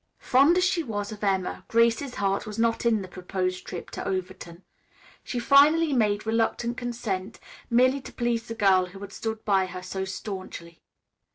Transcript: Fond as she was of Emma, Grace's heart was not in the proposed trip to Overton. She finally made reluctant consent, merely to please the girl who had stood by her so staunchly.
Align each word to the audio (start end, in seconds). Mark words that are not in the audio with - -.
Fond 0.17 0.57
as 0.57 0.63
she 0.63 0.81
was 0.81 1.11
of 1.11 1.23
Emma, 1.23 1.63
Grace's 1.67 2.15
heart 2.15 2.47
was 2.47 2.57
not 2.57 2.87
in 2.87 3.03
the 3.03 3.07
proposed 3.07 3.67
trip 3.67 3.91
to 3.91 4.03
Overton. 4.07 4.63
She 5.23 5.37
finally 5.37 5.93
made 5.93 6.25
reluctant 6.25 6.75
consent, 6.75 7.39
merely 7.69 8.01
to 8.01 8.11
please 8.13 8.47
the 8.47 8.55
girl 8.55 8.87
who 8.87 8.99
had 9.01 9.13
stood 9.13 9.45
by 9.45 9.67
her 9.67 9.83
so 9.83 10.03
staunchly. 10.03 10.81